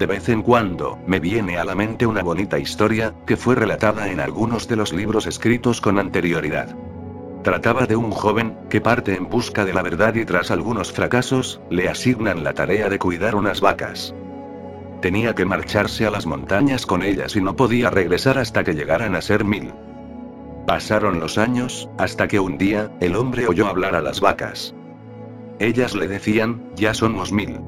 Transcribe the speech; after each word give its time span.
de 0.00 0.06
vez 0.06 0.30
en 0.30 0.40
cuando, 0.40 0.98
me 1.06 1.20
viene 1.20 1.58
a 1.58 1.64
la 1.64 1.74
mente 1.74 2.06
una 2.06 2.22
bonita 2.22 2.58
historia, 2.58 3.12
que 3.26 3.36
fue 3.36 3.54
relatada 3.54 4.10
en 4.10 4.18
algunos 4.18 4.66
de 4.66 4.74
los 4.74 4.94
libros 4.94 5.26
escritos 5.26 5.82
con 5.82 5.98
anterioridad. 5.98 6.74
Trataba 7.44 7.84
de 7.84 7.96
un 7.96 8.10
joven, 8.10 8.56
que 8.70 8.80
parte 8.80 9.14
en 9.14 9.28
busca 9.28 9.66
de 9.66 9.74
la 9.74 9.82
verdad 9.82 10.14
y 10.14 10.24
tras 10.24 10.50
algunos 10.50 10.90
fracasos, 10.90 11.60
le 11.68 11.90
asignan 11.90 12.42
la 12.44 12.54
tarea 12.54 12.88
de 12.88 12.98
cuidar 12.98 13.34
unas 13.34 13.60
vacas. 13.60 14.14
Tenía 15.02 15.34
que 15.34 15.44
marcharse 15.44 16.06
a 16.06 16.10
las 16.10 16.24
montañas 16.24 16.86
con 16.86 17.02
ellas 17.02 17.36
y 17.36 17.42
no 17.42 17.54
podía 17.54 17.90
regresar 17.90 18.38
hasta 18.38 18.64
que 18.64 18.72
llegaran 18.72 19.14
a 19.14 19.20
ser 19.20 19.44
mil. 19.44 19.70
Pasaron 20.66 21.20
los 21.20 21.36
años, 21.36 21.90
hasta 21.98 22.26
que 22.26 22.40
un 22.40 22.56
día, 22.56 22.90
el 23.00 23.16
hombre 23.16 23.46
oyó 23.46 23.66
hablar 23.66 23.94
a 23.94 24.00
las 24.00 24.22
vacas. 24.22 24.74
Ellas 25.58 25.94
le 25.94 26.08
decían, 26.08 26.70
ya 26.74 26.94
somos 26.94 27.32
mil. 27.32 27.60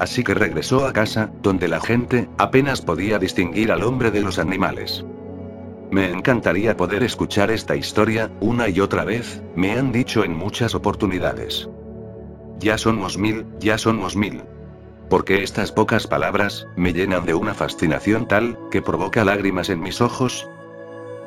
Así 0.00 0.24
que 0.24 0.32
regresó 0.32 0.86
a 0.86 0.94
casa, 0.94 1.30
donde 1.42 1.68
la 1.68 1.78
gente, 1.78 2.30
apenas 2.38 2.80
podía 2.80 3.18
distinguir 3.18 3.70
al 3.70 3.82
hombre 3.82 4.10
de 4.10 4.22
los 4.22 4.38
animales. 4.38 5.04
Me 5.90 6.10
encantaría 6.10 6.74
poder 6.74 7.02
escuchar 7.02 7.50
esta 7.50 7.76
historia, 7.76 8.30
una 8.40 8.70
y 8.70 8.80
otra 8.80 9.04
vez, 9.04 9.42
me 9.54 9.72
han 9.72 9.92
dicho 9.92 10.24
en 10.24 10.34
muchas 10.34 10.74
oportunidades. 10.74 11.68
Ya 12.58 12.78
somos 12.78 13.18
mil, 13.18 13.44
ya 13.58 13.76
somos 13.76 14.16
mil. 14.16 14.42
Porque 15.10 15.42
estas 15.42 15.70
pocas 15.70 16.06
palabras, 16.06 16.66
me 16.76 16.94
llenan 16.94 17.26
de 17.26 17.34
una 17.34 17.52
fascinación 17.52 18.26
tal, 18.26 18.58
que 18.70 18.80
provoca 18.80 19.22
lágrimas 19.22 19.68
en 19.68 19.80
mis 19.80 20.00
ojos. 20.00 20.48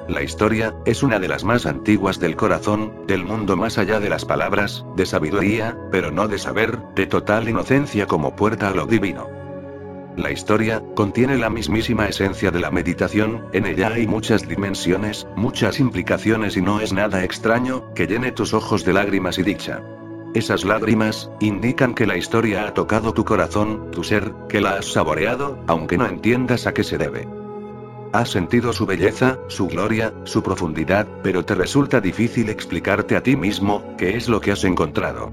La 0.07 0.21
historia, 0.21 0.75
es 0.85 1.01
una 1.01 1.19
de 1.19 1.29
las 1.29 1.45
más 1.45 1.65
antiguas 1.65 2.19
del 2.19 2.35
corazón, 2.35 3.05
del 3.07 3.23
mundo 3.23 3.55
más 3.55 3.77
allá 3.77 4.01
de 4.01 4.09
las 4.09 4.25
palabras, 4.25 4.85
de 4.97 5.05
sabiduría, 5.05 5.77
pero 5.91 6.11
no 6.11 6.27
de 6.27 6.37
saber, 6.37 6.77
de 6.93 7.07
total 7.07 7.47
inocencia 7.47 8.05
como 8.05 8.35
puerta 8.35 8.67
a 8.67 8.73
lo 8.73 8.85
divino. 8.85 9.29
La 10.17 10.29
historia, 10.29 10.83
contiene 10.93 11.37
la 11.37 11.49
mismísima 11.49 12.07
esencia 12.07 12.51
de 12.51 12.59
la 12.59 12.69
meditación, 12.69 13.45
en 13.53 13.65
ella 13.65 13.93
hay 13.93 14.05
muchas 14.05 14.47
dimensiones, 14.47 15.25
muchas 15.37 15.79
implicaciones 15.79 16.57
y 16.57 16.61
no 16.61 16.81
es 16.81 16.91
nada 16.91 17.23
extraño, 17.23 17.93
que 17.95 18.05
llene 18.05 18.33
tus 18.33 18.53
ojos 18.53 18.83
de 18.83 18.93
lágrimas 18.93 19.39
y 19.39 19.43
dicha. 19.43 19.81
Esas 20.33 20.65
lágrimas, 20.65 21.31
indican 21.39 21.95
que 21.95 22.07
la 22.07 22.17
historia 22.17 22.67
ha 22.67 22.73
tocado 22.73 23.13
tu 23.13 23.23
corazón, 23.23 23.89
tu 23.91 24.03
ser, 24.03 24.33
que 24.49 24.61
la 24.61 24.75
has 24.75 24.91
saboreado, 24.91 25.63
aunque 25.67 25.97
no 25.97 26.05
entiendas 26.05 26.67
a 26.67 26.73
qué 26.73 26.83
se 26.83 26.97
debe. 26.97 27.42
Has 28.13 28.29
sentido 28.29 28.73
su 28.73 28.85
belleza, 28.85 29.39
su 29.47 29.67
gloria, 29.67 30.13
su 30.25 30.43
profundidad, 30.43 31.07
pero 31.23 31.43
te 31.43 31.55
resulta 31.55 31.99
difícil 31.99 32.47
explicarte 32.49 33.15
a 33.15 33.23
ti 33.23 33.35
mismo, 33.35 33.83
qué 33.97 34.15
es 34.15 34.29
lo 34.29 34.39
que 34.39 34.51
has 34.51 34.63
encontrado. 34.65 35.31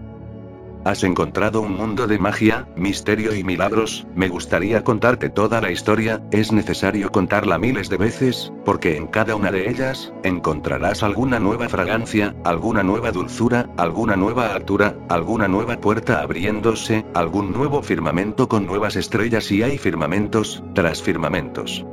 Has 0.87 1.05
encontrado 1.05 1.61
un 1.61 1.77
mundo 1.77 2.07
de 2.07 2.19
magia, 2.19 2.67
misterio 2.77 3.35
y 3.35 3.45
milagros, 3.45 4.07
me 4.15 4.31
gustaría 4.31 4.83
contarte 4.83 5.29
toda 5.29 5.61
la 5.61 5.71
historia, 5.71 6.23
es 6.31 6.53
necesario 6.53 7.13
contarla 7.13 7.59
miles 7.59 7.91
de 7.91 7.99
veces, 7.99 8.51
porque 8.65 8.97
en 8.97 9.09
cada 9.09 9.37
una 9.37 9.53
de 9.53 9.69
ellas, 9.69 10.11
encontrarás 10.23 11.03
alguna 11.03 11.39
nueva 11.39 11.69
fragancia, 11.69 12.35
alguna 12.45 12.83
nueva 12.83 13.13
dulzura, 13.13 13.69
alguna 13.77 14.17
nueva 14.17 14.55
altura, 14.55 14.97
alguna 15.11 15.49
nueva 15.49 15.77
puerta 15.77 16.23
abriéndose, 16.23 17.05
algún 17.13 17.53
nuevo 17.53 17.83
firmamento 17.83 18.49
con 18.49 18.65
nuevas 18.65 18.97
estrellas 18.97 19.53
y 19.53 19.63
hay 19.63 19.77
firmamentos, 19.77 20.65
tras 20.75 21.03
firmamentos. 21.03 21.85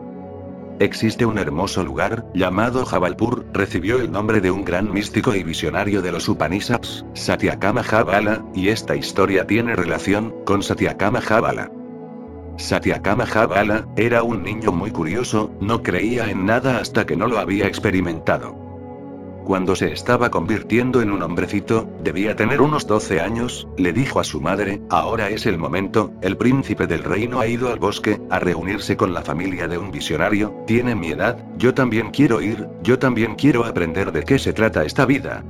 Existe 0.79 1.25
un 1.25 1.39
hermoso 1.39 1.83
lugar, 1.83 2.25
llamado 2.35 2.85
Jabalpur, 2.85 3.45
recibió 3.51 3.99
el 3.99 4.11
nombre 4.11 4.41
de 4.41 4.51
un 4.51 4.63
gran 4.63 4.91
místico 4.91 5.33
y 5.33 5.41
visionario 5.43 6.03
de 6.03 6.11
los 6.11 6.29
Upanishads, 6.29 7.03
Satyakama 7.13 7.81
Jabala, 7.81 8.45
y 8.53 8.69
esta 8.69 8.95
historia 8.95 9.47
tiene 9.47 9.75
relación 9.75 10.35
con 10.45 10.61
Satyakama 10.61 11.21
Jabala. 11.21 11.71
Satyakama 12.57 13.25
Jabala, 13.25 13.87
era 13.95 14.21
un 14.21 14.43
niño 14.43 14.71
muy 14.71 14.91
curioso, 14.91 15.51
no 15.61 15.81
creía 15.81 16.29
en 16.29 16.45
nada 16.45 16.77
hasta 16.77 17.07
que 17.07 17.15
no 17.15 17.27
lo 17.27 17.39
había 17.39 17.65
experimentado. 17.65 18.56
Cuando 19.47 19.77
se 19.77 19.93
estaba 19.93 20.29
convirtiendo 20.29 21.01
en 21.01 21.09
un 21.09 21.23
hombrecito, 21.23 21.89
debía 22.03 22.35
tener 22.35 22.59
unos 22.59 22.85
12 22.85 23.21
años, 23.21 23.65
le 23.77 23.93
dijo 23.93 24.19
a 24.19 24.25
su 24.25 24.41
madre, 24.41 24.81
ahora 24.89 25.29
es 25.29 25.45
el 25.45 25.57
momento, 25.57 26.11
el 26.21 26.35
príncipe 26.35 26.85
del 26.85 27.01
reino 27.01 27.39
ha 27.39 27.47
ido 27.47 27.71
al 27.71 27.79
bosque, 27.79 28.19
a 28.29 28.39
reunirse 28.39 28.97
con 28.97 29.13
la 29.13 29.21
familia 29.21 29.69
de 29.69 29.77
un 29.77 29.89
visionario, 29.89 30.53
tiene 30.67 30.95
mi 30.95 31.11
edad, 31.11 31.37
yo 31.57 31.73
también 31.73 32.11
quiero 32.11 32.41
ir, 32.41 32.67
yo 32.83 32.99
también 32.99 33.35
quiero 33.35 33.63
aprender 33.63 34.11
de 34.11 34.23
qué 34.23 34.37
se 34.37 34.51
trata 34.51 34.83
esta 34.83 35.05
vida. 35.05 35.45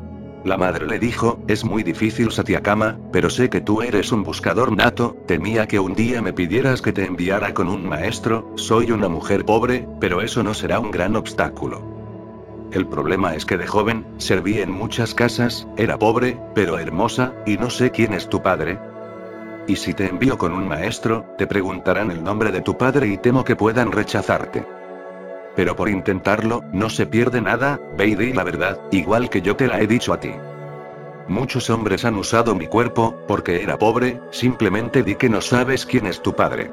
La 0.46 0.58
madre 0.58 0.86
le 0.86 1.00
dijo, 1.00 1.40
es 1.48 1.66
muy 1.66 1.82
difícil 1.82 2.32
Satyakama, 2.32 3.00
pero 3.12 3.32
sé 3.32 3.50
que 3.50 3.62
tú 3.62 3.82
eres 3.82 4.12
un 4.12 4.22
buscador 4.22 4.78
nato, 4.78 5.18
temía 5.26 5.68
que 5.68 5.80
un 5.80 5.96
día 5.96 6.22
me 6.22 6.34
pidieras 6.34 6.84
que 6.84 6.94
te 6.94 7.04
enviara 7.04 7.56
con 7.56 7.68
un 7.68 7.90
maestro, 7.90 8.54
soy 8.58 8.92
una 8.92 9.10
mujer 9.10 9.44
pobre, 9.44 9.88
pero 10.00 10.22
eso 10.22 10.44
no 10.44 10.54
será 10.54 10.80
un 10.80 10.92
gran 10.92 11.16
obstáculo. 11.16 11.97
El 12.72 12.86
problema 12.86 13.34
es 13.34 13.46
que 13.46 13.58
de 13.58 13.66
joven, 13.66 14.06
serví 14.18 14.60
en 14.60 14.72
muchas 14.72 15.14
casas, 15.14 15.68
era 15.78 15.98
pobre, 15.98 16.38
pero 16.54 16.78
hermosa, 16.78 17.34
y 17.46 17.58
no 17.58 17.70
sé 17.70 17.92
quién 17.92 18.14
es 18.14 18.28
tu 18.28 18.42
padre. 18.42 18.78
Y 19.68 19.78
si 19.78 19.94
te 19.94 20.08
envío 20.08 20.38
con 20.38 20.54
un 20.54 20.68
maestro, 20.68 21.26
te 21.38 21.48
preguntarán 21.48 22.12
el 22.12 22.24
nombre 22.24 22.52
de 22.52 22.62
tu 22.62 22.78
padre 22.78 23.08
y 23.08 23.18
temo 23.18 23.46
que 23.46 23.56
puedan 23.56 23.92
rechazarte. 23.92 24.66
Pero 25.56 25.76
por 25.76 25.90
intentarlo, 25.90 26.64
no 26.74 26.90
se 26.90 27.06
pierde 27.06 27.42
nada, 27.42 27.80
ve 27.98 28.08
y 28.08 28.16
di 28.16 28.34
la 28.34 28.44
verdad, 28.44 28.80
igual 28.92 29.30
que 29.30 29.42
yo 29.42 29.56
te 29.56 29.68
la 29.68 29.80
he 29.80 29.88
dicho 29.88 30.14
a 30.14 30.20
ti. 30.20 30.32
Muchos 31.30 31.70
hombres 31.70 32.06
han 32.06 32.16
usado 32.16 32.54
mi 32.54 32.68
cuerpo, 32.68 33.18
porque 33.28 33.64
era 33.64 33.78
pobre, 33.78 34.22
simplemente 34.32 35.04
di 35.04 35.16
que 35.16 35.30
no 35.30 35.42
sabes 35.42 35.86
quién 35.86 36.06
es 36.06 36.22
tu 36.22 36.36
padre. 36.36 36.70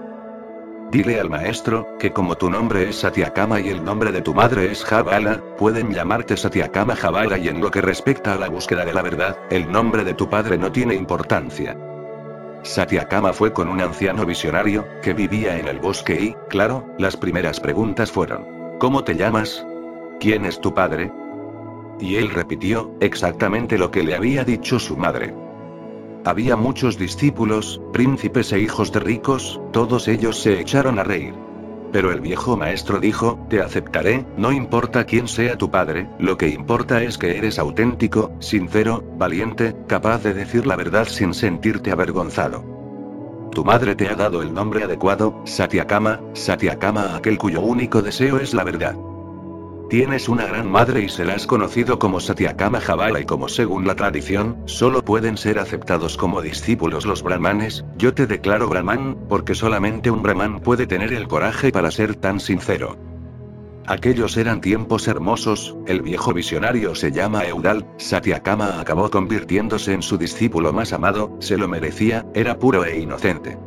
Dile 0.91 1.19
al 1.19 1.29
maestro, 1.29 1.89
que 1.99 2.13
como 2.13 2.37
tu 2.37 2.49
nombre 2.49 2.89
es 2.89 2.97
Satyakama 2.97 3.61
y 3.61 3.69
el 3.69 3.85
nombre 3.85 4.13
de 4.13 4.23
tu 4.23 4.33
madre 4.33 4.71
es 4.71 4.85
Jabala, 4.85 5.43
pueden 5.59 5.93
llamarte 5.93 6.37
Satyakama 6.37 6.95
Jabala 6.95 7.37
y 7.39 7.49
en 7.49 7.61
lo 7.61 7.71
que 7.71 7.81
respecta 7.81 8.35
a 8.35 8.39
la 8.39 8.49
búsqueda 8.49 8.85
de 8.85 8.93
la 8.93 9.03
verdad, 9.03 9.37
el 9.51 9.71
nombre 9.71 10.05
de 10.05 10.15
tu 10.15 10.31
padre 10.31 10.57
no 10.57 10.71
tiene 10.71 10.95
importancia. 10.95 11.77
Satyakama 12.63 13.33
fue 13.33 13.53
con 13.53 13.69
un 13.69 13.81
anciano 13.81 14.25
visionario, 14.25 14.87
que 15.03 15.13
vivía 15.13 15.59
en 15.59 15.69
el 15.69 15.81
bosque 15.81 16.15
y, 16.15 16.37
claro, 16.49 16.87
las 16.99 17.17
primeras 17.17 17.61
preguntas 17.61 18.11
fueron, 18.11 18.79
¿cómo 18.79 19.05
te 19.05 19.17
llamas? 19.17 19.67
¿Quién 20.21 20.45
es 20.45 20.61
tu 20.61 20.73
padre? 20.73 21.13
Y 22.01 22.17
él 22.17 22.31
repitió, 22.31 22.95
exactamente 23.01 23.79
lo 23.79 23.91
que 23.91 24.03
le 24.03 24.15
había 24.15 24.45
dicho 24.45 24.79
su 24.79 24.97
madre. 24.97 25.35
Había 26.25 26.57
muchos 26.57 26.97
discípulos, 26.97 27.83
príncipes 27.93 28.51
e 28.53 28.59
hijos 28.59 28.91
de 28.93 29.01
ricos, 29.01 29.61
todos 29.73 30.09
ellos 30.09 30.41
se 30.41 30.59
echaron 30.59 30.99
a 30.99 31.05
reír. 31.05 31.35
Pero 31.93 32.11
el 32.11 32.23
viejo 32.23 32.57
maestro 32.57 32.99
dijo, 32.99 33.39
te 33.51 33.61
aceptaré, 33.61 34.25
no 34.39 34.51
importa 34.51 35.05
quién 35.05 35.29
sea 35.29 35.59
tu 35.59 35.71
padre, 35.71 36.09
lo 36.19 36.39
que 36.39 36.49
importa 36.49 37.03
es 37.03 37.19
que 37.19 37.37
eres 37.37 37.59
auténtico, 37.59 38.33
sincero, 38.41 39.05
valiente, 39.19 39.77
capaz 39.87 40.23
de 40.23 40.33
decir 40.33 40.67
la 40.67 40.77
verdad 40.77 41.07
sin 41.07 41.35
sentirte 41.35 41.93
avergonzado. 41.93 42.65
Tu 43.53 43.63
madre 43.63 43.95
te 43.95 44.09
ha 44.09 44.17
dado 44.17 44.43
el 44.43 44.53
nombre 44.53 44.83
adecuado, 44.83 45.43
Satyakama, 45.45 46.21
Satyakama 46.33 47.17
aquel 47.17 47.37
cuyo 47.37 47.61
único 47.61 48.01
deseo 48.01 48.39
es 48.39 48.55
la 48.55 48.65
verdad. 48.65 48.97
Tienes 49.91 50.31
una 50.31 50.47
gran 50.47 50.71
madre 50.71 51.03
y 51.03 51.09
serás 51.09 51.47
conocido 51.47 51.99
como 51.99 52.19
Satyakama 52.19 52.81
Jabala 52.81 53.21
y 53.21 53.27
como 53.27 53.49
según 53.49 53.87
la 53.87 53.95
tradición, 53.95 54.63
solo 54.65 55.05
pueden 55.05 55.37
ser 55.37 55.59
aceptados 55.59 56.17
como 56.17 56.41
discípulos 56.41 57.05
los 57.05 57.23
brahmanes, 57.23 57.85
yo 57.99 58.15
te 58.15 58.27
declaro 58.27 58.69
brahman, 58.69 59.17
porque 59.29 59.55
solamente 59.55 60.11
un 60.11 60.23
brahman 60.23 60.61
puede 60.61 60.87
tener 60.87 61.13
el 61.13 61.29
coraje 61.29 61.71
para 61.71 61.91
ser 61.91 62.17
tan 62.17 62.41
sincero. 62.41 62.97
Aquellos 63.87 64.39
eran 64.39 64.63
tiempos 64.63 65.07
hermosos, 65.07 65.77
el 65.87 66.01
viejo 66.01 66.33
visionario 66.33 66.95
se 66.95 67.13
llama 67.13 67.45
Eudal, 67.45 67.87
Satyakama 67.99 68.81
acabó 68.81 69.11
convirtiéndose 69.11 69.93
en 69.93 70.01
su 70.01 70.17
discípulo 70.17 70.73
más 70.73 70.95
amado, 70.95 71.37
se 71.41 71.59
lo 71.59 71.69
merecía, 71.69 72.25
era 72.33 72.59
puro 72.59 72.87
e 72.87 72.99
inocente. 72.99 73.59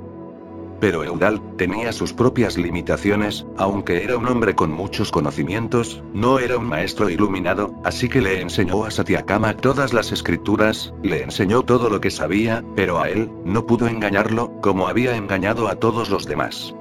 Pero 0.80 1.04
Eudal, 1.04 1.42
tenía 1.58 1.92
sus 1.92 2.14
propias 2.14 2.58
limitaciones, 2.58 3.46
aunque 3.58 4.04
era 4.04 4.18
un 4.18 4.28
hombre 4.28 4.56
con 4.56 4.72
muchos 4.72 5.12
conocimientos, 5.12 6.04
no 6.14 6.38
era 6.38 6.58
un 6.58 6.68
maestro 6.68 7.10
iluminado, 7.10 7.74
así 7.84 8.10
que 8.10 8.22
le 8.22 8.42
enseñó 8.42 8.86
a 8.86 8.92
Satyakama 8.92 9.58
todas 9.58 9.94
las 9.94 10.12
escrituras, 10.12 10.94
le 11.02 11.24
enseñó 11.24 11.64
todo 11.64 11.90
lo 11.90 12.00
que 12.00 12.12
sabía, 12.12 12.64
pero 12.76 13.02
a 13.02 13.10
él, 13.10 13.32
no 13.44 13.66
pudo 13.66 13.88
engañarlo, 13.88 14.62
como 14.62 14.88
había 14.88 15.16
engañado 15.16 15.68
a 15.68 15.76
todos 15.76 16.10
los 16.10 16.26
demás. 16.28 16.76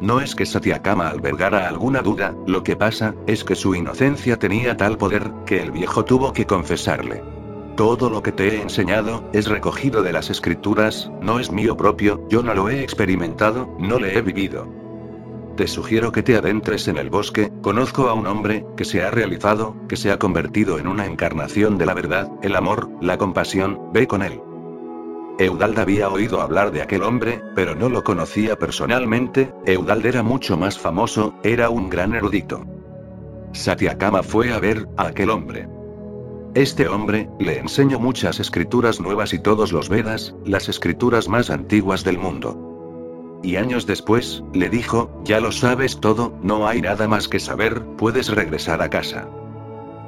No 0.00 0.20
es 0.20 0.34
que 0.34 0.44
Satyakama 0.44 1.08
albergara 1.08 1.68
alguna 1.68 2.02
duda, 2.02 2.34
lo 2.46 2.62
que 2.62 2.76
pasa, 2.76 3.14
es 3.26 3.44
que 3.44 3.54
su 3.54 3.74
inocencia 3.74 4.38
tenía 4.38 4.76
tal 4.76 4.98
poder, 4.98 5.32
que 5.46 5.62
el 5.62 5.70
viejo 5.70 6.04
tuvo 6.04 6.34
que 6.34 6.44
confesarle. 6.44 7.35
Todo 7.76 8.08
lo 8.08 8.22
que 8.22 8.32
te 8.32 8.48
he 8.48 8.62
enseñado, 8.62 9.28
es 9.34 9.48
recogido 9.48 10.02
de 10.02 10.10
las 10.10 10.30
escrituras, 10.30 11.10
no 11.20 11.38
es 11.38 11.52
mío 11.52 11.76
propio, 11.76 12.26
yo 12.30 12.42
no 12.42 12.54
lo 12.54 12.70
he 12.70 12.82
experimentado, 12.82 13.76
no 13.78 13.98
le 13.98 14.16
he 14.16 14.22
vivido. 14.22 14.66
Te 15.56 15.66
sugiero 15.66 16.10
que 16.10 16.22
te 16.22 16.36
adentres 16.36 16.88
en 16.88 16.96
el 16.96 17.10
bosque, 17.10 17.52
conozco 17.60 18.08
a 18.08 18.14
un 18.14 18.26
hombre, 18.26 18.64
que 18.78 18.86
se 18.86 19.02
ha 19.02 19.10
realizado, 19.10 19.76
que 19.88 19.96
se 19.96 20.10
ha 20.10 20.18
convertido 20.18 20.78
en 20.78 20.86
una 20.86 21.04
encarnación 21.04 21.76
de 21.76 21.84
la 21.84 21.92
verdad, 21.92 22.30
el 22.42 22.56
amor, 22.56 22.88
la 23.02 23.18
compasión, 23.18 23.92
ve 23.92 24.06
con 24.06 24.22
él. 24.22 24.40
Eudald 25.38 25.78
había 25.78 26.08
oído 26.08 26.40
hablar 26.40 26.72
de 26.72 26.80
aquel 26.80 27.02
hombre, 27.02 27.42
pero 27.54 27.74
no 27.74 27.90
lo 27.90 28.02
conocía 28.04 28.58
personalmente, 28.58 29.52
Eudald 29.66 30.06
era 30.06 30.22
mucho 30.22 30.56
más 30.56 30.78
famoso, 30.78 31.34
era 31.42 31.68
un 31.68 31.90
gran 31.90 32.14
erudito. 32.14 32.64
Satyakama 33.52 34.22
fue 34.22 34.54
a 34.54 34.60
ver 34.60 34.88
a 34.96 35.08
aquel 35.08 35.28
hombre. 35.28 35.75
Este 36.56 36.88
hombre, 36.88 37.28
le 37.38 37.58
enseñó 37.58 38.00
muchas 38.00 38.40
escrituras 38.40 38.98
nuevas 38.98 39.34
y 39.34 39.38
todos 39.38 39.74
los 39.74 39.90
Vedas, 39.90 40.34
las 40.46 40.70
escrituras 40.70 41.28
más 41.28 41.50
antiguas 41.50 42.02
del 42.02 42.18
mundo. 42.18 43.40
Y 43.42 43.56
años 43.56 43.84
después, 43.84 44.42
le 44.54 44.70
dijo, 44.70 45.10
ya 45.22 45.38
lo 45.38 45.52
sabes 45.52 46.00
todo, 46.00 46.32
no 46.42 46.66
hay 46.66 46.80
nada 46.80 47.08
más 47.08 47.28
que 47.28 47.40
saber, 47.40 47.84
puedes 47.98 48.30
regresar 48.30 48.80
a 48.80 48.88
casa. 48.88 49.28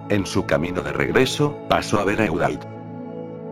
En 0.09 0.25
su 0.25 0.47
camino 0.47 0.81
de 0.81 0.95
regreso, 0.95 1.55
pasó 1.69 2.01
a 2.01 2.05
ver 2.05 2.23
a 2.23 2.25
Eudald. 2.25 2.65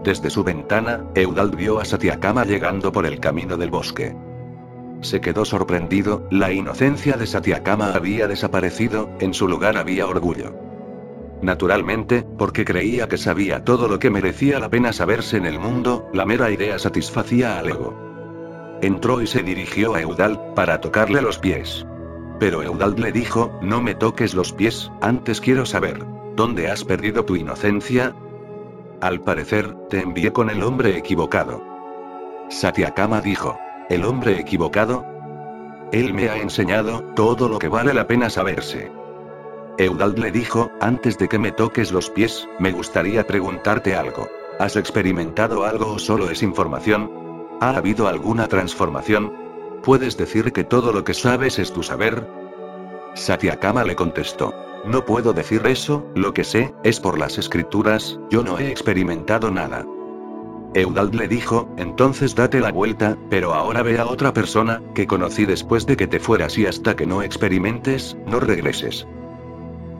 Desde 0.02 0.30
su 0.30 0.42
ventana, 0.42 1.04
Eudald 1.14 1.54
vio 1.54 1.78
a 1.78 1.84
Satyakama 1.84 2.46
llegando 2.46 2.92
por 2.92 3.04
el 3.04 3.20
camino 3.20 3.58
del 3.58 3.68
bosque. 3.68 4.16
Se 5.02 5.20
quedó 5.20 5.44
sorprendido, 5.44 6.26
la 6.30 6.50
inocencia 6.50 7.18
de 7.18 7.26
Satyakama 7.26 7.92
había 7.92 8.26
desaparecido, 8.26 9.10
en 9.20 9.34
su 9.34 9.48
lugar 9.48 9.76
había 9.76 10.06
orgullo. 10.06 10.65
Naturalmente, 11.42 12.24
porque 12.38 12.64
creía 12.64 13.08
que 13.08 13.18
sabía 13.18 13.64
todo 13.64 13.88
lo 13.88 13.98
que 13.98 14.10
merecía 14.10 14.58
la 14.58 14.70
pena 14.70 14.92
saberse 14.92 15.36
en 15.36 15.46
el 15.46 15.58
mundo, 15.58 16.08
la 16.12 16.24
mera 16.24 16.50
idea 16.50 16.78
satisfacía 16.78 17.58
al 17.58 17.68
ego. 17.68 18.78
Entró 18.82 19.22
y 19.22 19.26
se 19.26 19.42
dirigió 19.42 19.94
a 19.94 20.00
Eudald, 20.00 20.54
para 20.54 20.80
tocarle 20.80 21.20
los 21.22 21.38
pies. 21.38 21.86
Pero 22.38 22.62
Eudald 22.62 22.98
le 22.98 23.12
dijo, 23.12 23.58
no 23.62 23.80
me 23.80 23.94
toques 23.94 24.34
los 24.34 24.52
pies, 24.52 24.90
antes 25.00 25.40
quiero 25.40 25.66
saber, 25.66 26.04
¿dónde 26.34 26.70
has 26.70 26.84
perdido 26.84 27.24
tu 27.24 27.36
inocencia? 27.36 28.14
Al 29.00 29.20
parecer, 29.20 29.74
te 29.88 30.00
envié 30.00 30.32
con 30.32 30.50
el 30.50 30.62
hombre 30.62 30.96
equivocado. 30.96 31.62
Satyakama 32.48 33.20
dijo, 33.20 33.58
¿el 33.88 34.04
hombre 34.04 34.38
equivocado? 34.38 35.04
Él 35.92 36.14
me 36.14 36.28
ha 36.28 36.36
enseñado 36.36 37.02
todo 37.14 37.48
lo 37.48 37.58
que 37.58 37.68
vale 37.68 37.94
la 37.94 38.06
pena 38.06 38.30
saberse. 38.30 38.90
Eudald 39.78 40.18
le 40.18 40.32
dijo, 40.32 40.70
antes 40.80 41.18
de 41.18 41.28
que 41.28 41.38
me 41.38 41.52
toques 41.52 41.92
los 41.92 42.08
pies, 42.08 42.48
me 42.58 42.72
gustaría 42.72 43.26
preguntarte 43.26 43.94
algo. 43.94 44.26
¿Has 44.58 44.76
experimentado 44.76 45.64
algo 45.64 45.92
o 45.92 45.98
solo 45.98 46.30
es 46.30 46.42
información? 46.42 47.10
¿Ha 47.60 47.76
habido 47.76 48.08
alguna 48.08 48.48
transformación? 48.48 49.34
¿Puedes 49.82 50.16
decir 50.16 50.52
que 50.52 50.64
todo 50.64 50.92
lo 50.92 51.04
que 51.04 51.12
sabes 51.12 51.58
es 51.58 51.72
tu 51.72 51.82
saber? 51.82 52.26
Satyakama 53.14 53.84
le 53.84 53.96
contestó. 53.96 54.54
No 54.86 55.04
puedo 55.04 55.34
decir 55.34 55.66
eso, 55.66 56.06
lo 56.14 56.32
que 56.32 56.44
sé, 56.44 56.74
es 56.82 56.98
por 56.98 57.18
las 57.18 57.36
escrituras, 57.36 58.18
yo 58.30 58.42
no 58.42 58.58
he 58.58 58.70
experimentado 58.70 59.50
nada. 59.50 59.84
Eudald 60.72 61.14
le 61.14 61.28
dijo, 61.28 61.68
entonces 61.76 62.34
date 62.34 62.60
la 62.60 62.72
vuelta, 62.72 63.18
pero 63.28 63.52
ahora 63.52 63.82
ve 63.82 63.98
a 63.98 64.06
otra 64.06 64.32
persona, 64.32 64.82
que 64.94 65.06
conocí 65.06 65.44
después 65.44 65.86
de 65.86 65.96
que 65.96 66.06
te 66.06 66.18
fueras 66.18 66.56
y 66.56 66.66
hasta 66.66 66.96
que 66.96 67.06
no 67.06 67.22
experimentes, 67.22 68.16
no 68.26 68.40
regreses. 68.40 69.06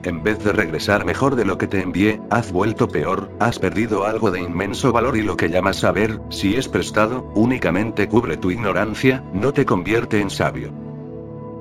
En 0.07 0.23
vez 0.23 0.41
de 0.41 0.53
regresar 0.53 1.03
mejor 1.03 1.35
de 1.35 1.43
lo 1.43 1.57
que 1.57 1.67
te 1.67 1.81
envié, 1.81 2.21
has 2.29 2.53
vuelto 2.53 2.87
peor, 2.87 3.29
has 3.41 3.59
perdido 3.59 4.05
algo 4.05 4.31
de 4.31 4.39
inmenso 4.39 4.93
valor 4.93 5.17
y 5.17 5.21
lo 5.21 5.35
que 5.35 5.49
llamas 5.49 5.79
saber, 5.79 6.21
si 6.29 6.55
es 6.55 6.69
prestado, 6.69 7.29
únicamente 7.35 8.07
cubre 8.07 8.37
tu 8.37 8.49
ignorancia, 8.49 9.21
no 9.33 9.51
te 9.51 9.65
convierte 9.65 10.21
en 10.21 10.29
sabio. 10.29 10.71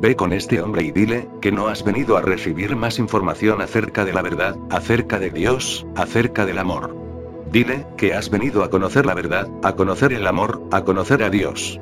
Ve 0.00 0.14
con 0.14 0.32
este 0.32 0.60
hombre 0.60 0.84
y 0.84 0.92
dile, 0.92 1.28
que 1.40 1.50
no 1.50 1.66
has 1.66 1.82
venido 1.82 2.16
a 2.16 2.22
recibir 2.22 2.76
más 2.76 3.00
información 3.00 3.60
acerca 3.60 4.04
de 4.04 4.12
la 4.12 4.22
verdad, 4.22 4.56
acerca 4.70 5.18
de 5.18 5.30
Dios, 5.30 5.84
acerca 5.96 6.46
del 6.46 6.60
amor. 6.60 6.94
Dile, 7.50 7.84
que 7.96 8.14
has 8.14 8.30
venido 8.30 8.62
a 8.62 8.70
conocer 8.70 9.06
la 9.06 9.14
verdad, 9.14 9.48
a 9.64 9.74
conocer 9.74 10.12
el 10.12 10.24
amor, 10.24 10.62
a 10.70 10.84
conocer 10.84 11.24
a 11.24 11.30
Dios. 11.30 11.80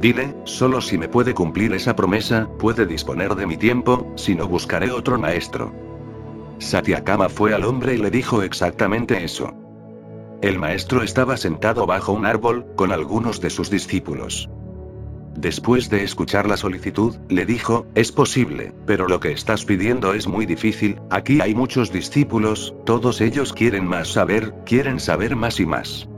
Dile, 0.00 0.34
solo 0.44 0.80
si 0.80 0.98
me 0.98 1.08
puede 1.08 1.34
cumplir 1.34 1.72
esa 1.72 1.96
promesa, 1.96 2.48
puede 2.58 2.86
disponer 2.86 3.34
de 3.34 3.46
mi 3.46 3.56
tiempo, 3.56 4.12
si 4.16 4.34
no 4.34 4.48
buscaré 4.48 4.90
otro 4.90 5.18
maestro. 5.18 5.72
Satyakama 6.58 7.28
fue 7.28 7.54
al 7.54 7.64
hombre 7.64 7.94
y 7.94 7.98
le 7.98 8.10
dijo 8.10 8.42
exactamente 8.42 9.24
eso. 9.24 9.52
El 10.42 10.58
maestro 10.58 11.02
estaba 11.02 11.36
sentado 11.36 11.86
bajo 11.86 12.12
un 12.12 12.26
árbol, 12.26 12.66
con 12.76 12.92
algunos 12.92 13.40
de 13.40 13.50
sus 13.50 13.70
discípulos. 13.70 14.48
Después 15.36 15.90
de 15.90 16.04
escuchar 16.04 16.48
la 16.48 16.56
solicitud, 16.56 17.16
le 17.28 17.44
dijo, 17.44 17.86
es 17.94 18.12
posible, 18.12 18.72
pero 18.86 19.08
lo 19.08 19.18
que 19.20 19.32
estás 19.32 19.64
pidiendo 19.64 20.14
es 20.14 20.28
muy 20.28 20.46
difícil, 20.46 21.00
aquí 21.10 21.40
hay 21.40 21.54
muchos 21.54 21.90
discípulos, 21.92 22.74
todos 22.84 23.20
ellos 23.20 23.52
quieren 23.52 23.86
más 23.86 24.08
saber, 24.08 24.54
quieren 24.64 25.00
saber 25.00 25.34
más 25.34 25.58
y 25.58 25.66
más. 25.66 26.08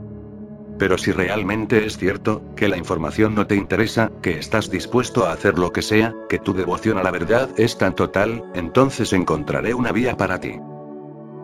Pero 0.77 0.97
si 0.97 1.11
realmente 1.11 1.85
es 1.85 1.97
cierto, 1.97 2.41
que 2.55 2.67
la 2.67 2.77
información 2.77 3.33
no 3.33 3.47
te 3.47 3.55
interesa, 3.55 4.11
que 4.21 4.37
estás 4.37 4.69
dispuesto 4.69 5.25
a 5.25 5.31
hacer 5.31 5.57
lo 5.57 5.71
que 5.71 5.81
sea, 5.81 6.13
que 6.29 6.39
tu 6.39 6.53
devoción 6.53 6.97
a 6.97 7.03
la 7.03 7.11
verdad 7.11 7.49
es 7.57 7.77
tan 7.77 7.95
total, 7.95 8.43
entonces 8.53 9.13
encontraré 9.13 9.73
una 9.73 9.91
vía 9.91 10.17
para 10.17 10.39
ti. 10.39 10.59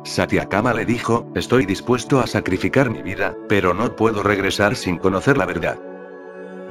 Satyakama 0.03 0.73
le 0.73 0.85
dijo, 0.85 1.31
estoy 1.33 1.65
dispuesto 1.65 2.19
a 2.19 2.27
sacrificar 2.27 2.89
mi 2.89 3.01
vida, 3.01 3.35
pero 3.47 3.73
no 3.73 3.95
puedo 3.95 4.21
regresar 4.21 4.75
sin 4.75 4.97
conocer 4.97 5.37
la 5.37 5.45
verdad. 5.45 5.79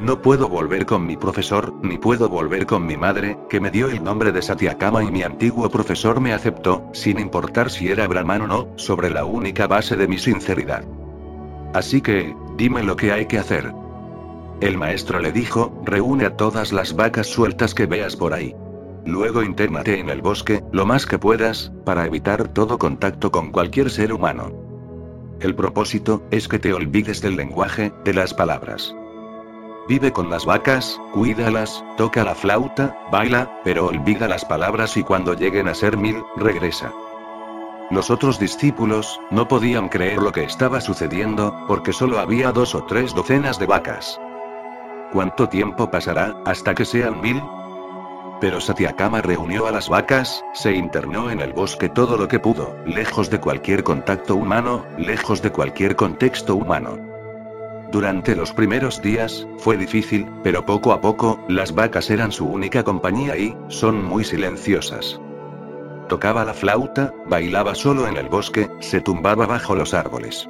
No 0.01 0.21
puedo 0.21 0.49
volver 0.49 0.85
con 0.85 1.07
mi 1.07 1.17
profesor, 1.17 1.73
ni 1.83 1.97
puedo 1.97 2.29
volver 2.29 2.67
con 2.67 2.87
mi 2.87 2.97
madre, 2.97 3.39
que 3.49 3.61
me 3.61 3.71
dio 3.71 3.89
el 3.89 4.03
nombre 4.03 4.33
de 4.33 4.43
Satyakama 4.43 5.03
y 5.05 5.11
mi 5.11 5.23
antiguo 5.23 5.71
profesor 5.71 6.21
me 6.21 6.33
aceptó, 6.33 6.91
sin 6.93 7.19
importar 7.19 7.71
si 7.71 7.89
era 7.89 8.07
brahman 8.07 8.43
o 8.43 8.47
no, 8.47 8.69
sobre 8.77 9.11
la 9.11 9.25
única 9.25 9.67
base 9.67 9.97
de 9.97 10.09
mi 10.09 10.19
sinceridad. 10.19 10.85
Así 11.73 12.03
que, 12.03 12.35
dime 12.57 12.83
lo 12.83 12.97
que 12.97 13.13
hay 13.13 13.27
que 13.27 13.39
hacer. 13.39 13.73
El 14.61 14.79
maestro 14.79 15.19
le 15.19 15.33
dijo, 15.33 15.73
reúne 15.85 16.27
a 16.27 16.37
todas 16.37 16.73
las 16.73 16.95
vacas 16.95 17.27
sueltas 17.27 17.75
que 17.75 17.87
veas 17.87 18.15
por 18.15 18.33
ahí. 18.33 18.55
Luego 19.05 19.43
intérnate 19.43 19.99
en 19.99 20.09
el 20.09 20.23
bosque, 20.23 20.63
lo 20.71 20.87
más 20.87 21.07
que 21.07 21.19
puedas, 21.19 21.73
para 21.85 22.07
evitar 22.07 22.49
todo 22.49 22.79
contacto 22.79 23.33
con 23.33 23.51
cualquier 23.51 23.91
ser 23.91 24.13
humano. 24.13 24.53
El 25.41 25.57
propósito, 25.57 26.23
es 26.31 26.47
que 26.47 26.61
te 26.61 26.73
olvides 26.73 27.21
del 27.21 27.37
lenguaje, 27.37 27.93
de 28.05 28.15
las 28.15 28.33
palabras. 28.33 28.95
Vive 29.89 30.13
con 30.13 30.31
las 30.31 30.47
vacas, 30.47 31.01
cuídalas, 31.13 31.85
toca 31.97 32.23
la 32.23 32.37
flauta, 32.37 32.97
baila, 33.11 33.61
pero 33.65 33.87
olvida 33.87 34.29
las 34.29 34.45
palabras 34.45 34.97
y 34.97 35.03
cuando 35.03 35.35
lleguen 35.35 35.67
a 35.67 35.75
ser 35.75 35.97
mil, 35.97 36.23
regresa. 36.37 36.93
Los 37.93 38.11
otros 38.11 38.39
discípulos, 38.39 39.21
no 39.31 39.49
podían 39.49 39.91
creer 39.91 40.17
lo 40.17 40.33
que 40.33 40.45
estaba 40.45 40.81
sucediendo, 40.81 41.55
porque 41.69 41.93
solo 41.93 42.21
había 42.21 42.51
dos 42.51 42.75
o 42.75 42.85
tres 42.85 43.15
docenas 43.15 43.59
de 43.59 43.67
vacas. 43.67 44.19
¿Cuánto 45.13 45.51
tiempo 45.51 45.91
pasará, 45.91 46.35
hasta 46.47 46.75
que 46.75 46.87
sean 46.87 47.21
mil? 47.21 47.43
Pero 48.41 48.63
Satyakama 48.63 49.21
reunió 49.21 49.67
a 49.67 49.73
las 49.73 49.91
vacas, 49.91 50.43
se 50.55 50.73
internó 50.73 51.31
en 51.31 51.41
el 51.41 51.53
bosque 51.53 51.91
todo 51.91 52.17
lo 52.17 52.29
que 52.29 52.39
pudo, 52.39 52.75
lejos 52.87 53.29
de 53.29 53.41
cualquier 53.41 53.85
contacto 53.85 54.37
humano, 54.37 54.87
lejos 54.97 55.43
de 55.43 55.53
cualquier 55.53 55.95
contexto 55.95 56.57
humano. 56.57 56.97
Durante 57.91 58.35
los 58.35 58.55
primeros 58.55 59.03
días, 59.03 59.47
fue 59.59 59.77
difícil, 59.77 60.27
pero 60.43 60.65
poco 60.65 60.95
a 60.95 61.03
poco, 61.03 61.45
las 61.47 61.75
vacas 61.75 62.09
eran 62.09 62.33
su 62.33 62.47
única 62.47 62.85
compañía 62.85 63.37
y, 63.37 63.55
son 63.69 64.03
muy 64.03 64.25
silenciosas. 64.25 65.21
Tocaba 66.09 66.45
la 66.45 66.55
flauta, 66.55 67.15
bailaba 67.27 67.75
solo 67.75 68.07
en 68.07 68.17
el 68.17 68.29
bosque, 68.29 68.69
se 68.81 69.01
tumbaba 69.01 69.47
bajo 69.47 69.75
los 69.75 69.95
árboles. 69.95 70.49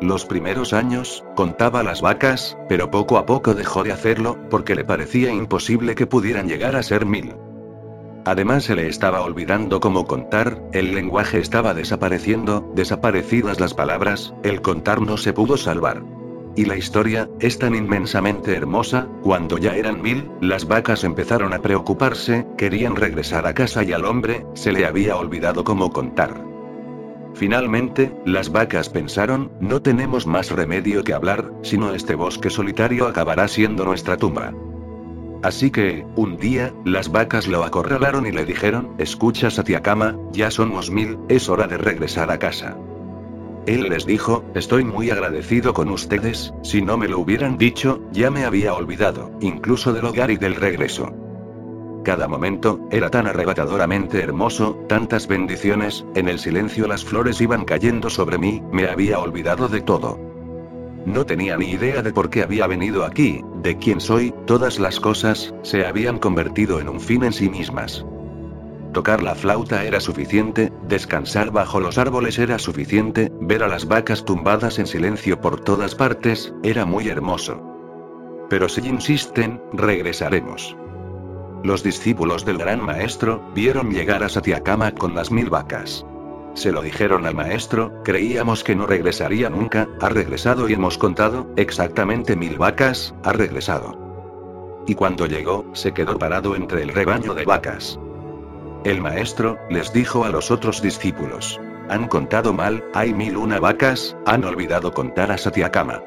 Los 0.00 0.24
primeros 0.24 0.72
años, 0.72 1.24
contaba 1.34 1.82
las 1.82 2.02
vacas, 2.02 2.56
pero 2.68 2.90
poco 2.90 3.18
a 3.18 3.26
poco 3.26 3.54
dejó 3.54 3.82
de 3.82 3.92
hacerlo, 3.92 4.38
porque 4.48 4.76
le 4.76 4.84
parecía 4.84 5.32
imposible 5.32 5.94
que 5.94 6.06
pudieran 6.06 6.46
llegar 6.46 6.76
a 6.76 6.82
ser 6.82 7.04
mil. 7.04 7.34
Además 8.24 8.64
se 8.64 8.76
le 8.76 8.88
estaba 8.88 9.22
olvidando 9.22 9.80
cómo 9.80 10.06
contar, 10.06 10.62
el 10.72 10.94
lenguaje 10.94 11.38
estaba 11.38 11.74
desapareciendo, 11.74 12.70
desaparecidas 12.74 13.58
las 13.58 13.74
palabras, 13.74 14.34
el 14.42 14.60
contar 14.60 15.00
no 15.00 15.16
se 15.16 15.32
pudo 15.32 15.56
salvar. 15.56 16.02
Y 16.58 16.64
la 16.64 16.76
historia, 16.76 17.30
es 17.38 17.56
tan 17.60 17.76
inmensamente 17.76 18.52
hermosa, 18.52 19.06
cuando 19.22 19.58
ya 19.58 19.76
eran 19.76 20.02
mil, 20.02 20.28
las 20.40 20.66
vacas 20.66 21.04
empezaron 21.04 21.52
a 21.52 21.62
preocuparse, 21.62 22.48
querían 22.56 22.96
regresar 22.96 23.46
a 23.46 23.54
casa 23.54 23.84
y 23.84 23.92
al 23.92 24.04
hombre, 24.04 24.44
se 24.54 24.72
le 24.72 24.84
había 24.84 25.14
olvidado 25.14 25.62
cómo 25.62 25.92
contar. 25.92 26.44
Finalmente, 27.34 28.12
las 28.26 28.50
vacas 28.50 28.88
pensaron, 28.88 29.52
no 29.60 29.82
tenemos 29.82 30.26
más 30.26 30.50
remedio 30.50 31.04
que 31.04 31.14
hablar, 31.14 31.52
sino 31.62 31.94
este 31.94 32.16
bosque 32.16 32.50
solitario 32.50 33.06
acabará 33.06 33.46
siendo 33.46 33.84
nuestra 33.84 34.16
tumba. 34.16 34.52
Así 35.44 35.70
que, 35.70 36.04
un 36.16 36.38
día, 36.38 36.74
las 36.84 37.12
vacas 37.12 37.46
lo 37.46 37.62
acorralaron 37.62 38.26
y 38.26 38.32
le 38.32 38.44
dijeron, 38.44 38.96
escucha 38.98 39.48
Satiakama, 39.48 40.16
ya 40.32 40.50
somos 40.50 40.90
mil, 40.90 41.18
es 41.28 41.48
hora 41.48 41.68
de 41.68 41.78
regresar 41.78 42.32
a 42.32 42.40
casa. 42.40 42.76
Él 43.68 43.90
les 43.90 44.06
dijo, 44.06 44.46
estoy 44.54 44.82
muy 44.82 45.10
agradecido 45.10 45.74
con 45.74 45.90
ustedes, 45.90 46.54
si 46.62 46.80
no 46.80 46.96
me 46.96 47.06
lo 47.06 47.18
hubieran 47.18 47.58
dicho, 47.58 48.00
ya 48.12 48.30
me 48.30 48.46
había 48.46 48.72
olvidado, 48.72 49.30
incluso 49.42 49.92
del 49.92 50.06
hogar 50.06 50.30
y 50.30 50.38
del 50.38 50.54
regreso. 50.54 51.12
Cada 52.02 52.28
momento, 52.28 52.80
era 52.90 53.10
tan 53.10 53.26
arrebatadoramente 53.26 54.22
hermoso, 54.22 54.82
tantas 54.88 55.28
bendiciones, 55.28 56.06
en 56.14 56.30
el 56.30 56.38
silencio 56.38 56.88
las 56.88 57.04
flores 57.04 57.42
iban 57.42 57.66
cayendo 57.66 58.08
sobre 58.08 58.38
mí, 58.38 58.62
me 58.72 58.88
había 58.88 59.18
olvidado 59.18 59.68
de 59.68 59.82
todo. 59.82 60.18
No 61.04 61.26
tenía 61.26 61.58
ni 61.58 61.72
idea 61.72 62.00
de 62.00 62.14
por 62.14 62.30
qué 62.30 62.44
había 62.44 62.66
venido 62.66 63.04
aquí, 63.04 63.42
de 63.60 63.76
quién 63.76 64.00
soy, 64.00 64.32
todas 64.46 64.78
las 64.78 64.98
cosas, 64.98 65.54
se 65.60 65.84
habían 65.84 66.18
convertido 66.18 66.80
en 66.80 66.88
un 66.88 67.00
fin 67.00 67.22
en 67.22 67.34
sí 67.34 67.50
mismas. 67.50 68.02
Tocar 68.98 69.22
la 69.22 69.36
flauta 69.36 69.84
era 69.84 70.00
suficiente, 70.00 70.72
descansar 70.88 71.52
bajo 71.52 71.78
los 71.78 71.98
árboles 71.98 72.36
era 72.36 72.58
suficiente, 72.58 73.30
ver 73.40 73.62
a 73.62 73.68
las 73.68 73.86
vacas 73.86 74.24
tumbadas 74.24 74.80
en 74.80 74.88
silencio 74.88 75.40
por 75.40 75.60
todas 75.60 75.94
partes, 75.94 76.52
era 76.64 76.84
muy 76.84 77.08
hermoso. 77.08 77.62
Pero 78.50 78.68
si 78.68 78.80
insisten, 78.80 79.62
regresaremos. 79.72 80.76
Los 81.62 81.84
discípulos 81.84 82.44
del 82.44 82.58
gran 82.58 82.84
maestro 82.84 83.40
vieron 83.54 83.92
llegar 83.92 84.24
a 84.24 84.28
Satyakama 84.28 84.90
con 84.90 85.14
las 85.14 85.30
mil 85.30 85.48
vacas. 85.48 86.04
Se 86.54 86.72
lo 86.72 86.82
dijeron 86.82 87.24
al 87.24 87.36
maestro, 87.36 88.02
creíamos 88.02 88.64
que 88.64 88.74
no 88.74 88.84
regresaría 88.84 89.48
nunca, 89.48 89.86
ha 90.00 90.08
regresado 90.08 90.68
y 90.68 90.72
hemos 90.72 90.98
contado, 90.98 91.46
exactamente 91.54 92.34
mil 92.34 92.58
vacas, 92.58 93.14
ha 93.22 93.32
regresado. 93.32 94.82
Y 94.88 94.96
cuando 94.96 95.26
llegó, 95.26 95.66
se 95.72 95.94
quedó 95.94 96.18
parado 96.18 96.56
entre 96.56 96.82
el 96.82 96.88
rebaño 96.88 97.34
de 97.34 97.44
vacas. 97.44 98.00
El 98.84 99.00
maestro, 99.00 99.58
les 99.68 99.92
dijo 99.92 100.24
a 100.24 100.30
los 100.30 100.50
otros 100.50 100.80
discípulos. 100.80 101.60
Han 101.88 102.06
contado 102.06 102.52
mal, 102.52 102.84
hay 102.94 103.12
mil 103.12 103.36
una 103.36 103.58
vacas, 103.58 104.16
han 104.24 104.44
olvidado 104.44 104.92
contar 104.92 105.32
a 105.32 105.38
Satyakama. 105.38 106.02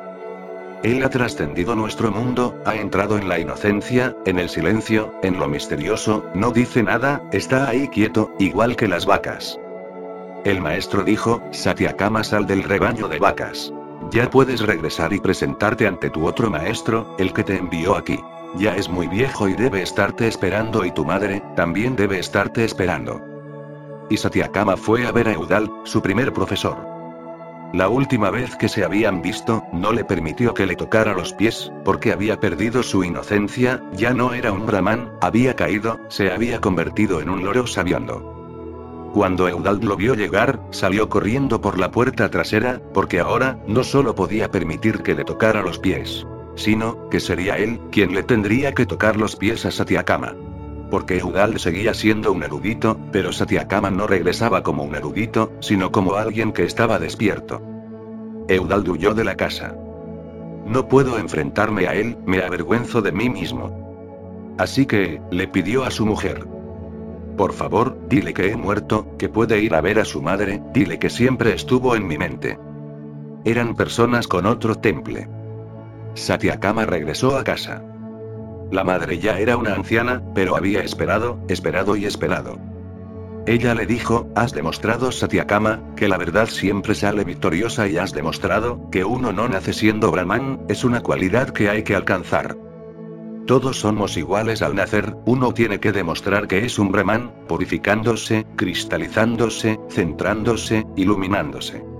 Él 0.83 1.03
ha 1.03 1.09
trascendido 1.09 1.75
nuestro 1.75 2.11
mundo, 2.11 2.59
ha 2.65 2.75
entrado 2.75 3.17
en 3.17 3.27
la 3.27 3.39
inocencia, 3.39 4.15
en 4.25 4.39
el 4.39 4.49
silencio, 4.49 5.13
en 5.21 5.37
lo 5.37 5.47
misterioso, 5.47 6.25
no 6.33 6.51
dice 6.51 6.81
nada, 6.81 7.21
está 7.31 7.67
ahí 7.67 7.87
quieto, 7.89 8.33
igual 8.39 8.75
que 8.75 8.87
las 8.87 9.05
vacas. 9.05 9.59
El 10.43 10.61
maestro 10.61 11.03
dijo, 11.03 11.43
Satyakama 11.51 12.23
sal 12.23 12.47
del 12.47 12.63
rebaño 12.63 13.07
de 13.07 13.19
vacas. 13.19 13.71
Ya 14.11 14.29
puedes 14.29 14.61
regresar 14.61 15.13
y 15.13 15.19
presentarte 15.19 15.85
ante 15.85 16.09
tu 16.09 16.25
otro 16.25 16.49
maestro, 16.49 17.15
el 17.19 17.31
que 17.33 17.43
te 17.43 17.57
envió 17.57 17.95
aquí. 17.95 18.19
Ya 18.55 18.75
es 18.75 18.89
muy 18.89 19.07
viejo 19.07 19.47
y 19.47 19.53
debe 19.53 19.81
estarte 19.81 20.27
esperando 20.27 20.83
y 20.83 20.91
tu 20.91 21.05
madre, 21.05 21.41
también 21.55 21.95
debe 21.95 22.19
estarte 22.19 22.65
esperando. 22.65 23.21
Y 24.09 24.17
Satyakama 24.17 24.75
fue 24.75 25.07
a 25.07 25.11
ver 25.13 25.29
a 25.29 25.33
Eudal, 25.33 25.71
su 25.85 26.01
primer 26.01 26.33
profesor. 26.33 26.85
La 27.73 27.87
última 27.87 28.29
vez 28.29 28.57
que 28.57 28.67
se 28.67 28.83
habían 28.83 29.21
visto, 29.21 29.63
no 29.71 29.93
le 29.93 30.03
permitió 30.03 30.53
que 30.53 30.65
le 30.65 30.75
tocara 30.75 31.13
los 31.13 31.31
pies, 31.33 31.71
porque 31.85 32.11
había 32.11 32.41
perdido 32.41 32.83
su 32.83 33.05
inocencia, 33.05 33.81
ya 33.93 34.13
no 34.13 34.33
era 34.33 34.51
un 34.51 34.65
brahman, 34.65 35.13
había 35.21 35.55
caído, 35.55 35.97
se 36.09 36.29
había 36.29 36.59
convertido 36.59 37.21
en 37.21 37.29
un 37.29 37.45
loro 37.45 37.65
sabiendo. 37.67 39.09
Cuando 39.13 39.47
Eudald 39.47 39.85
lo 39.85 39.95
vio 39.95 40.13
llegar, 40.15 40.61
salió 40.71 41.07
corriendo 41.07 41.61
por 41.61 41.79
la 41.79 41.91
puerta 41.91 42.29
trasera, 42.29 42.81
porque 42.93 43.21
ahora, 43.21 43.59
no 43.65 43.85
solo 43.85 44.13
podía 44.13 44.51
permitir 44.51 45.03
que 45.03 45.15
le 45.15 45.23
tocara 45.23 45.61
los 45.61 45.79
pies 45.79 46.25
sino, 46.55 47.09
que 47.09 47.19
sería 47.19 47.57
él, 47.57 47.79
quien 47.91 48.13
le 48.13 48.23
tendría 48.23 48.73
que 48.73 48.85
tocar 48.85 49.17
los 49.17 49.35
pies 49.35 49.65
a 49.65 49.71
Satyakama. 49.71 50.35
Porque 50.89 51.17
Eudald 51.17 51.57
seguía 51.57 51.93
siendo 51.93 52.31
un 52.31 52.43
erudito, 52.43 52.97
pero 53.11 53.31
Satyakama 53.31 53.91
no 53.91 54.07
regresaba 54.07 54.61
como 54.61 54.83
un 54.83 54.95
erudito, 54.95 55.51
sino 55.61 55.91
como 55.91 56.15
alguien 56.15 56.51
que 56.51 56.65
estaba 56.65 56.99
despierto. 56.99 57.61
Eudald 58.47 58.89
huyó 58.89 59.13
de 59.13 59.23
la 59.23 59.35
casa. 59.35 59.75
No 60.65 60.87
puedo 60.87 61.17
enfrentarme 61.17 61.87
a 61.87 61.95
él, 61.95 62.17
me 62.25 62.41
avergüenzo 62.41 63.01
de 63.01 63.11
mí 63.11 63.29
mismo. 63.29 64.55
Así 64.57 64.85
que, 64.85 65.21
le 65.31 65.47
pidió 65.47 65.85
a 65.85 65.91
su 65.91 66.05
mujer. 66.05 66.45
Por 67.37 67.53
favor, 67.53 67.97
dile 68.07 68.33
que 68.33 68.51
he 68.51 68.55
muerto, 68.55 69.07
que 69.17 69.29
puede 69.29 69.61
ir 69.61 69.73
a 69.73 69.81
ver 69.81 69.99
a 69.99 70.05
su 70.05 70.21
madre, 70.21 70.61
dile 70.73 70.99
que 70.99 71.09
siempre 71.09 71.53
estuvo 71.53 71.95
en 71.95 72.05
mi 72.05 72.17
mente. 72.17 72.59
Eran 73.45 73.75
personas 73.75 74.27
con 74.27 74.45
otro 74.45 74.75
temple. 74.75 75.27
Satyakama 76.13 76.85
regresó 76.85 77.37
a 77.37 77.43
casa. 77.43 77.83
La 78.71 78.83
madre 78.83 79.19
ya 79.19 79.39
era 79.39 79.57
una 79.57 79.73
anciana, 79.73 80.21
pero 80.33 80.55
había 80.55 80.81
esperado, 80.81 81.39
esperado 81.47 81.95
y 81.95 82.05
esperado. 82.05 82.57
Ella 83.47 83.73
le 83.73 83.85
dijo, 83.85 84.29
has 84.35 84.53
demostrado 84.53 85.11
Satyakama, 85.11 85.81
que 85.95 86.07
la 86.07 86.17
verdad 86.17 86.47
siempre 86.47 86.93
sale 86.93 87.23
victoriosa 87.23 87.87
y 87.87 87.97
has 87.97 88.13
demostrado, 88.13 88.89
que 88.91 89.03
uno 89.03 89.33
no 89.33 89.49
nace 89.49 89.73
siendo 89.73 90.11
brahman, 90.11 90.61
es 90.69 90.83
una 90.83 91.01
cualidad 91.01 91.49
que 91.49 91.69
hay 91.69 91.83
que 91.83 91.95
alcanzar. 91.95 92.55
Todos 93.47 93.79
somos 93.79 94.15
iguales 94.15 94.61
al 94.61 94.75
nacer, 94.75 95.15
uno 95.25 95.53
tiene 95.53 95.79
que 95.79 95.91
demostrar 95.91 96.47
que 96.47 96.65
es 96.65 96.77
un 96.77 96.91
brahman, 96.91 97.33
purificándose, 97.47 98.45
cristalizándose, 98.55 99.79
centrándose, 99.89 100.85
iluminándose. 100.95 101.90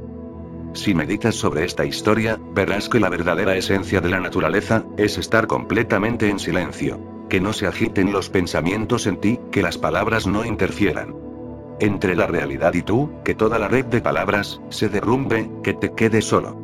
Si 0.73 0.93
meditas 0.93 1.35
sobre 1.35 1.65
esta 1.65 1.85
historia, 1.85 2.39
verás 2.53 2.87
que 2.87 2.99
la 2.99 3.09
verdadera 3.09 3.55
esencia 3.55 3.99
de 3.99 4.09
la 4.09 4.19
naturaleza, 4.19 4.85
es 4.97 5.17
estar 5.17 5.47
completamente 5.47 6.29
en 6.29 6.39
silencio. 6.39 6.99
Que 7.29 7.41
no 7.41 7.53
se 7.53 7.67
agiten 7.67 8.11
los 8.11 8.29
pensamientos 8.29 9.05
en 9.05 9.17
ti, 9.17 9.39
que 9.51 9.61
las 9.61 9.77
palabras 9.77 10.27
no 10.27 10.45
interfieran. 10.45 11.15
Entre 11.79 12.15
la 12.15 12.27
realidad 12.27 12.73
y 12.73 12.83
tú, 12.83 13.11
que 13.25 13.35
toda 13.35 13.59
la 13.59 13.67
red 13.67 13.85
de 13.85 14.01
palabras, 14.01 14.61
se 14.69 14.87
derrumbe, 14.87 15.49
que 15.63 15.73
te 15.73 15.93
quede 15.93 16.21
solo. 16.21 16.55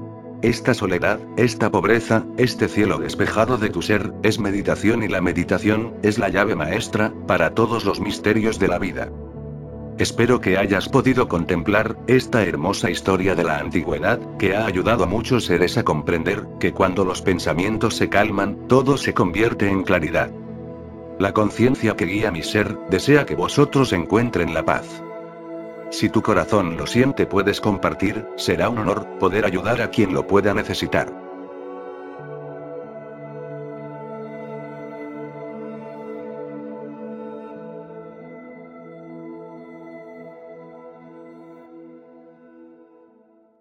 Esta 0.42 0.74
soledad, 0.74 1.20
esta 1.36 1.72
pobreza, 1.72 2.24
este 2.38 2.68
cielo 2.68 3.00
despejado 3.00 3.58
de 3.58 3.70
tu 3.70 3.82
ser, 3.82 4.14
es 4.24 4.40
meditación 4.40 5.04
y 5.04 5.08
la 5.08 5.20
meditación, 5.20 5.96
es 6.04 6.20
la 6.20 6.30
llave 6.30 6.56
maestra, 6.56 7.12
para 7.28 7.56
todos 7.56 7.84
los 7.86 8.00
misterios 8.00 8.60
de 8.60 8.68
la 8.68 8.78
vida. 8.78 9.10
Espero 9.98 10.40
que 10.40 10.60
hayas 10.60 10.90
podido 10.90 11.28
contemplar 11.28 11.98
esta 12.06 12.44
hermosa 12.44 12.92
historia 12.92 13.34
de 13.34 13.44
la 13.44 13.58
antigüedad, 13.58 14.20
que 14.38 14.56
ha 14.56 14.68
ayudado 14.68 15.04
a 15.04 15.08
muchos 15.08 15.46
seres 15.46 15.76
a 15.80 15.84
comprender 15.84 16.46
que 16.60 16.72
cuando 16.72 17.04
los 17.04 17.24
pensamientos 17.24 17.96
se 17.96 18.08
calman, 18.08 18.68
todo 18.68 18.98
se 18.98 19.16
convierte 19.16 19.68
en 19.68 19.82
claridad. 19.82 20.30
La 21.18 21.34
conciencia 21.34 21.96
que 21.96 22.06
guía 22.06 22.30
mi 22.30 22.44
ser, 22.44 22.78
desea 22.92 23.26
que 23.26 23.34
vosotros 23.34 23.92
encuentren 23.92 24.54
la 24.54 24.64
paz. 24.64 25.02
Si 25.90 26.10
tu 26.10 26.22
corazón 26.22 26.78
lo 26.78 26.86
siente 26.86 27.26
puedes 27.26 27.60
compartir, 27.60 28.24
será 28.36 28.70
un 28.70 28.78
honor 28.78 29.08
poder 29.18 29.46
ayudar 29.46 29.82
a 29.82 29.90
quien 29.90 30.14
lo 30.14 30.28
pueda 30.28 30.54
necesitar. 30.54 31.27